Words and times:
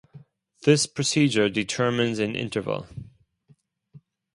This 0.63 0.87
procedure 0.87 1.47
determines 1.47 2.17
an 2.17 2.35
interval. 2.35 2.87